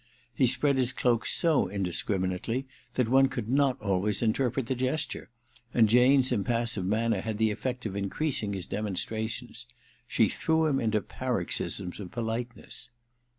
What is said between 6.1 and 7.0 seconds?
im passive